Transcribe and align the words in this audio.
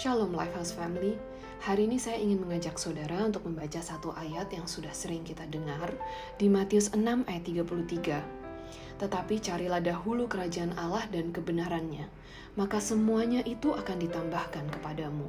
Shalom 0.00 0.32
Lifehouse 0.32 0.72
Family. 0.72 1.12
Hari 1.60 1.84
ini 1.84 2.00
saya 2.00 2.16
ingin 2.16 2.40
mengajak 2.40 2.80
saudara 2.80 3.20
untuk 3.20 3.44
membaca 3.44 3.84
satu 3.84 4.16
ayat 4.16 4.48
yang 4.48 4.64
sudah 4.64 4.96
sering 4.96 5.20
kita 5.28 5.44
dengar 5.44 5.92
di 6.40 6.48
Matius 6.48 6.88
6 6.96 7.28
ayat 7.28 7.44
33. 7.44 8.96
Tetapi 8.96 9.34
carilah 9.44 9.84
dahulu 9.84 10.24
kerajaan 10.24 10.72
Allah 10.80 11.04
dan 11.12 11.36
kebenarannya, 11.36 12.08
maka 12.56 12.80
semuanya 12.80 13.44
itu 13.44 13.76
akan 13.76 14.00
ditambahkan 14.00 14.72
kepadamu. 14.72 15.28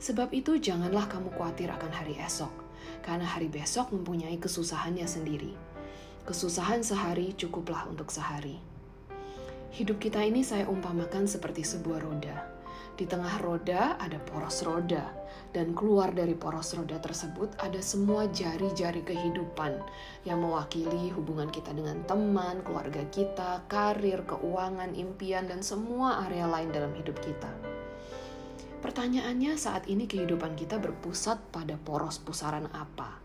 Sebab 0.00 0.32
itu 0.32 0.56
janganlah 0.56 1.04
kamu 1.04 1.36
khawatir 1.36 1.68
akan 1.68 1.92
hari 1.92 2.16
esok, 2.24 2.56
karena 3.04 3.28
hari 3.28 3.52
besok 3.52 3.92
mempunyai 3.92 4.40
kesusahannya 4.40 5.04
sendiri. 5.04 5.52
Kesusahan 6.24 6.80
sehari 6.80 7.36
cukuplah 7.36 7.84
untuk 7.84 8.08
sehari. 8.08 8.64
Hidup 9.76 10.00
kita 10.00 10.24
ini 10.24 10.40
saya 10.40 10.64
umpamakan 10.72 11.28
seperti 11.28 11.68
sebuah 11.68 12.00
roda. 12.00 12.59
Di 12.96 13.08
tengah 13.08 13.40
roda 13.40 13.96
ada 13.96 14.20
poros 14.20 14.60
roda, 14.62 15.08
dan 15.50 15.72
keluar 15.72 16.12
dari 16.12 16.36
poros 16.36 16.76
roda 16.76 17.00
tersebut 17.00 17.56
ada 17.58 17.80
semua 17.80 18.28
jari-jari 18.28 19.00
kehidupan 19.02 19.80
yang 20.28 20.44
mewakili 20.44 21.08
hubungan 21.16 21.48
kita 21.48 21.72
dengan 21.72 22.04
teman, 22.04 22.60
keluarga 22.62 23.00
kita, 23.08 23.64
karir, 23.66 24.22
keuangan, 24.28 24.92
impian, 24.92 25.48
dan 25.48 25.64
semua 25.64 26.24
area 26.28 26.44
lain 26.44 26.70
dalam 26.70 26.92
hidup 26.94 27.16
kita. 27.24 27.50
Pertanyaannya, 28.80 29.60
saat 29.60 29.88
ini 29.92 30.08
kehidupan 30.08 30.56
kita 30.56 30.80
berpusat 30.80 31.40
pada 31.52 31.76
poros 31.76 32.16
pusaran 32.16 32.68
apa? 32.72 33.20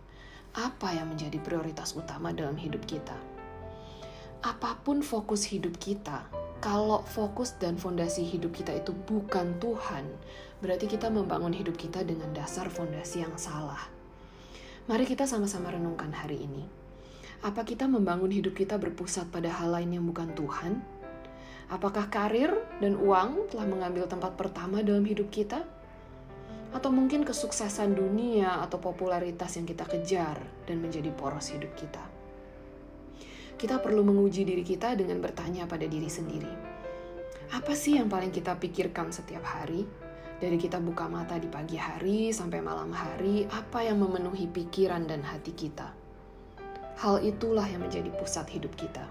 Apa 0.56 0.96
yang 0.96 1.12
menjadi 1.12 1.40
prioritas 1.40 1.96
utama 1.96 2.32
dalam 2.32 2.56
hidup 2.60 2.84
kita? 2.84 3.36
apa 4.46 4.78
pun 4.86 5.02
fokus 5.02 5.50
hidup 5.50 5.82
kita, 5.82 6.30
kalau 6.66 7.06
fokus 7.06 7.54
dan 7.62 7.78
fondasi 7.78 8.26
hidup 8.26 8.58
kita 8.58 8.74
itu 8.74 8.90
bukan 8.90 9.62
Tuhan, 9.62 10.02
berarti 10.66 10.90
kita 10.90 11.14
membangun 11.14 11.54
hidup 11.54 11.78
kita 11.78 12.02
dengan 12.02 12.34
dasar 12.34 12.74
fondasi 12.74 13.22
yang 13.22 13.38
salah. 13.38 13.86
Mari 14.90 15.06
kita 15.06 15.30
sama-sama 15.30 15.70
renungkan 15.70 16.10
hari 16.10 16.42
ini. 16.42 16.66
Apa 17.46 17.62
kita 17.62 17.86
membangun 17.86 18.34
hidup 18.34 18.58
kita 18.58 18.82
berpusat 18.82 19.30
pada 19.30 19.54
hal 19.54 19.78
lain 19.78 19.94
yang 19.94 20.10
bukan 20.10 20.34
Tuhan? 20.34 20.82
Apakah 21.70 22.10
karir 22.10 22.58
dan 22.82 22.98
uang 22.98 23.54
telah 23.54 23.70
mengambil 23.70 24.10
tempat 24.10 24.34
pertama 24.34 24.82
dalam 24.82 25.06
hidup 25.06 25.30
kita? 25.30 25.62
Atau 26.74 26.90
mungkin 26.90 27.30
kesuksesan 27.30 27.94
dunia 27.94 28.66
atau 28.66 28.82
popularitas 28.82 29.54
yang 29.54 29.70
kita 29.70 29.86
kejar 29.86 30.42
dan 30.66 30.82
menjadi 30.82 31.14
poros 31.14 31.54
hidup 31.54 31.78
kita? 31.78 32.15
Kita 33.56 33.80
perlu 33.80 34.04
menguji 34.04 34.44
diri 34.44 34.68
kita 34.68 35.00
dengan 35.00 35.24
bertanya 35.24 35.64
pada 35.64 35.88
diri 35.88 36.12
sendiri. 36.12 36.52
Apa 37.56 37.72
sih 37.72 37.96
yang 37.96 38.12
paling 38.12 38.36
kita 38.36 38.60
pikirkan 38.60 39.16
setiap 39.16 39.48
hari? 39.48 39.88
Dari 40.36 40.60
kita 40.60 40.84
buka 40.84 41.08
mata 41.08 41.40
di 41.40 41.48
pagi 41.48 41.80
hari 41.80 42.36
sampai 42.36 42.60
malam 42.60 42.92
hari, 42.92 43.48
apa 43.48 43.80
yang 43.88 44.04
memenuhi 44.04 44.52
pikiran 44.52 45.08
dan 45.08 45.24
hati 45.24 45.56
kita? 45.56 45.96
Hal 47.00 47.24
itulah 47.24 47.64
yang 47.64 47.88
menjadi 47.88 48.12
pusat 48.12 48.52
hidup 48.52 48.76
kita. 48.76 49.08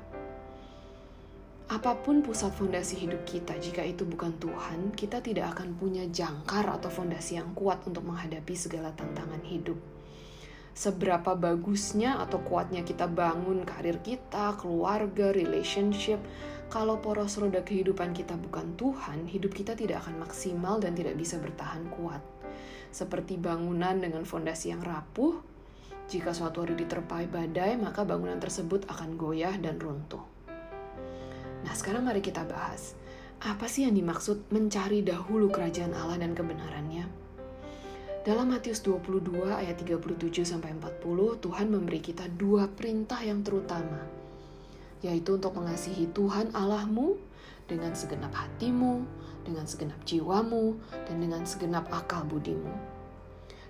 Apa 1.72 1.96
pun 1.96 2.20
pusat 2.20 2.52
fondasi 2.52 3.00
hidup 3.00 3.24
kita, 3.24 3.56
jika 3.56 3.80
itu 3.80 4.04
bukan 4.04 4.36
Tuhan, 4.36 4.92
kita 4.92 5.24
tidak 5.24 5.56
akan 5.56 5.72
punya 5.80 6.04
jangkar 6.12 6.68
atau 6.68 6.92
fondasi 6.92 7.40
yang 7.40 7.56
kuat 7.56 7.80
untuk 7.88 8.04
menghadapi 8.04 8.52
segala 8.52 8.92
tantangan 8.92 9.40
hidup 9.48 9.80
seberapa 10.74 11.38
bagusnya 11.38 12.18
atau 12.18 12.42
kuatnya 12.42 12.82
kita 12.82 13.06
bangun 13.06 13.62
karir 13.62 14.02
kita, 14.02 14.58
keluarga, 14.58 15.30
relationship. 15.30 16.18
Kalau 16.66 16.98
poros 16.98 17.38
roda 17.38 17.62
kehidupan 17.62 18.10
kita 18.10 18.34
bukan 18.34 18.74
Tuhan, 18.74 19.30
hidup 19.30 19.54
kita 19.54 19.78
tidak 19.78 20.02
akan 20.02 20.26
maksimal 20.26 20.82
dan 20.82 20.98
tidak 20.98 21.14
bisa 21.14 21.38
bertahan 21.38 21.86
kuat. 21.94 22.18
Seperti 22.90 23.38
bangunan 23.38 24.02
dengan 24.02 24.26
fondasi 24.26 24.74
yang 24.74 24.82
rapuh, 24.82 25.38
jika 26.10 26.34
suatu 26.34 26.66
hari 26.66 26.74
diterpai 26.74 27.30
badai, 27.30 27.78
maka 27.78 28.02
bangunan 28.02 28.36
tersebut 28.42 28.90
akan 28.90 29.14
goyah 29.14 29.54
dan 29.56 29.78
runtuh. 29.78 30.20
Nah, 31.64 31.72
sekarang 31.72 32.04
mari 32.04 32.20
kita 32.20 32.44
bahas. 32.44 32.98
Apa 33.40 33.70
sih 33.70 33.86
yang 33.86 33.96
dimaksud 33.96 34.52
mencari 34.52 35.00
dahulu 35.00 35.48
kerajaan 35.48 35.96
Allah 35.96 36.20
dan 36.20 36.36
kebenarannya? 36.36 37.23
Dalam 38.24 38.56
Matius 38.56 38.80
22 38.80 39.52
ayat 39.52 39.76
37 39.84 40.48
sampai 40.48 40.72
40, 40.80 41.44
Tuhan 41.44 41.68
memberi 41.68 42.00
kita 42.00 42.24
dua 42.32 42.72
perintah 42.72 43.20
yang 43.20 43.44
terutama, 43.44 44.00
yaitu 45.04 45.36
untuk 45.36 45.52
mengasihi 45.52 46.08
Tuhan 46.08 46.48
Allahmu 46.56 47.20
dengan 47.68 47.92
segenap 47.92 48.32
hatimu, 48.32 49.04
dengan 49.44 49.68
segenap 49.68 50.00
jiwamu, 50.08 50.72
dan 51.04 51.20
dengan 51.20 51.44
segenap 51.44 51.84
akal 51.92 52.24
budimu. 52.24 52.72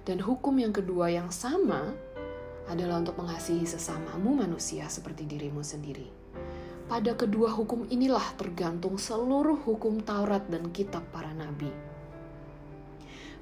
Dan 0.07 0.23
hukum 0.23 0.55
yang 0.55 0.71
kedua 0.71 1.11
yang 1.11 1.35
sama 1.35 1.91
adalah 2.71 3.03
untuk 3.03 3.19
mengasihi 3.19 3.67
sesamamu 3.67 4.39
manusia 4.39 4.87
seperti 4.87 5.27
dirimu 5.27 5.67
sendiri. 5.67 6.07
Pada 6.87 7.19
kedua 7.19 7.51
hukum 7.51 7.91
inilah 7.91 8.39
tergantung 8.39 9.03
seluruh 9.03 9.59
hukum 9.67 9.99
Taurat 10.07 10.47
dan 10.47 10.71
kitab 10.71 11.03
para 11.11 11.35
nabi. 11.35 11.94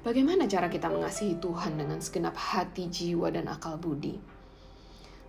Bagaimana 0.03 0.51
cara 0.51 0.67
kita 0.67 0.91
mengasihi 0.91 1.39
Tuhan 1.39 1.79
dengan 1.79 1.95
segenap 2.03 2.35
hati, 2.35 2.91
jiwa, 2.91 3.31
dan 3.31 3.47
akal 3.47 3.79
budi? 3.79 4.19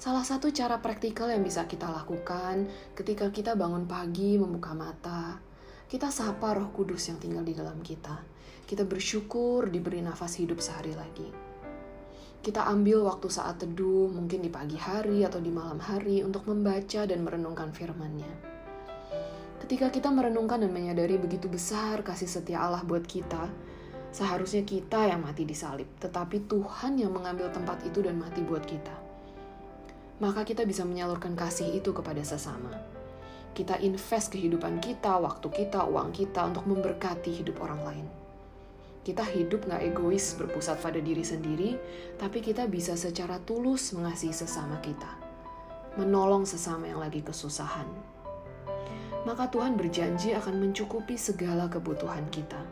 Salah 0.02 0.26
satu 0.26 0.50
cara 0.50 0.82
praktikal 0.82 1.30
yang 1.30 1.46
bisa 1.46 1.62
kita 1.70 1.86
lakukan 1.86 2.66
ketika 2.98 3.30
kita 3.30 3.54
bangun 3.54 3.86
pagi, 3.86 4.34
membuka 4.34 4.74
mata, 4.74 5.38
kita 5.86 6.10
sapa 6.10 6.58
Roh 6.58 6.74
Kudus 6.74 7.06
yang 7.06 7.22
tinggal 7.22 7.46
di 7.46 7.54
dalam 7.54 7.78
kita. 7.86 8.18
Kita 8.66 8.82
bersyukur 8.82 9.70
diberi 9.70 10.02
nafas 10.02 10.42
hidup 10.42 10.58
sehari 10.58 10.90
lagi. 10.98 11.30
Kita 12.42 12.66
ambil 12.66 13.06
waktu 13.06 13.30
saat 13.30 13.62
teduh, 13.62 14.10
mungkin 14.10 14.42
di 14.42 14.50
pagi 14.50 14.74
hari 14.74 15.22
atau 15.22 15.38
di 15.38 15.54
malam 15.54 15.78
hari, 15.78 16.26
untuk 16.26 16.50
membaca 16.50 17.06
dan 17.06 17.22
merenungkan 17.22 17.70
firman-Nya. 17.70 18.32
Ketika 19.62 19.94
kita 19.94 20.10
merenungkan 20.10 20.66
dan 20.66 20.74
menyadari 20.74 21.14
begitu 21.14 21.46
besar 21.46 22.02
kasih 22.02 22.26
setia 22.26 22.58
Allah 22.58 22.82
buat 22.82 23.06
kita, 23.06 23.48
Seharusnya 24.14 24.62
kita 24.62 25.10
yang 25.10 25.26
mati 25.26 25.42
di 25.42 25.58
salib, 25.58 25.90
tetapi 25.98 26.46
Tuhan 26.46 26.94
yang 27.02 27.10
mengambil 27.10 27.50
tempat 27.50 27.82
itu 27.82 27.98
dan 27.98 28.14
mati 28.14 28.46
buat 28.46 28.62
kita. 28.62 28.94
Maka 30.22 30.46
kita 30.46 30.62
bisa 30.62 30.86
menyalurkan 30.86 31.34
kasih 31.34 31.74
itu 31.74 31.90
kepada 31.90 32.22
sesama. 32.22 32.70
Kita 33.58 33.74
invest 33.82 34.30
kehidupan 34.30 34.78
kita, 34.78 35.18
waktu 35.18 35.50
kita, 35.50 35.82
uang 35.90 36.14
kita 36.14 36.46
untuk 36.46 36.62
memberkati 36.62 37.42
hidup 37.42 37.58
orang 37.58 37.82
lain. 37.82 38.06
Kita 39.02 39.26
hidup 39.26 39.66
gak 39.66 39.82
egois 39.82 40.38
berpusat 40.38 40.78
pada 40.78 41.02
diri 41.02 41.26
sendiri, 41.26 41.74
tapi 42.14 42.38
kita 42.38 42.70
bisa 42.70 42.94
secara 42.94 43.42
tulus 43.42 43.90
mengasihi 43.98 44.30
sesama 44.30 44.78
kita. 44.78 45.10
Menolong 45.98 46.46
sesama 46.46 46.86
yang 46.86 47.02
lagi 47.02 47.18
kesusahan. 47.18 47.90
Maka 49.26 49.50
Tuhan 49.50 49.74
berjanji 49.74 50.38
akan 50.38 50.62
mencukupi 50.62 51.18
segala 51.18 51.66
kebutuhan 51.66 52.30
kita 52.30 52.62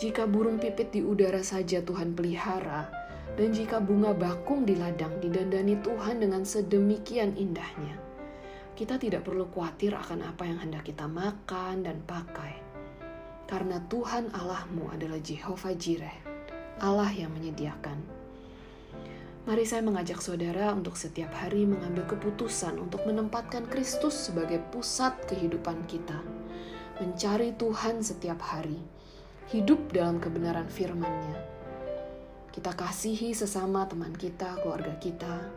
jika 0.00 0.24
burung 0.24 0.56
pipit 0.56 0.96
di 0.96 1.04
udara 1.04 1.44
saja 1.44 1.84
Tuhan 1.84 2.16
pelihara, 2.16 2.88
dan 3.36 3.52
jika 3.52 3.84
bunga 3.84 4.16
bakung 4.16 4.64
di 4.64 4.72
ladang 4.72 5.20
didandani 5.20 5.76
Tuhan 5.76 6.24
dengan 6.24 6.40
sedemikian 6.40 7.36
indahnya, 7.36 8.00
kita 8.72 8.96
tidak 8.96 9.28
perlu 9.28 9.44
khawatir 9.52 9.92
akan 9.92 10.24
apa 10.24 10.48
yang 10.48 10.56
hendak 10.64 10.88
kita 10.88 11.04
makan 11.04 11.84
dan 11.84 12.00
pakai. 12.08 12.56
Karena 13.44 13.76
Tuhan 13.92 14.32
Allahmu 14.32 14.88
adalah 14.88 15.20
Jehovah 15.20 15.76
Jireh, 15.76 16.16
Allah 16.80 17.12
yang 17.12 17.36
menyediakan. 17.36 18.00
Mari 19.44 19.68
saya 19.68 19.84
mengajak 19.84 20.24
saudara 20.24 20.72
untuk 20.72 20.96
setiap 20.96 21.28
hari 21.36 21.68
mengambil 21.68 22.08
keputusan 22.08 22.80
untuk 22.80 23.04
menempatkan 23.04 23.68
Kristus 23.68 24.16
sebagai 24.16 24.64
pusat 24.72 25.12
kehidupan 25.28 25.84
kita. 25.84 26.24
Mencari 27.04 27.52
Tuhan 27.52 28.00
setiap 28.00 28.40
hari 28.40 28.80
hidup 29.50 29.90
dalam 29.90 30.22
kebenaran 30.22 30.70
firman-Nya. 30.70 31.36
Kita 32.54 32.70
kasihi 32.70 33.34
sesama 33.34 33.82
teman 33.90 34.14
kita, 34.14 34.62
keluarga 34.62 34.94
kita, 35.02 35.50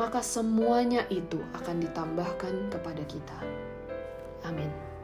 maka 0.00 0.24
semuanya 0.24 1.04
itu 1.12 1.40
akan 1.56 1.76
ditambahkan 1.84 2.72
kepada 2.72 3.04
kita. 3.04 3.38
Amin. 4.48 4.95